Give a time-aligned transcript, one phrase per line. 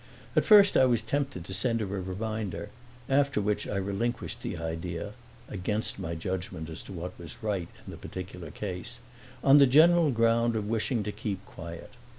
[0.35, 2.71] At first I was tempted to send her a reminder,
[3.07, 5.13] after which I relinquished the idea
[5.47, 8.97] (against my judgment as to what was right in the particular case),
[9.43, 11.91] on the general ground of wishing to keep quiet.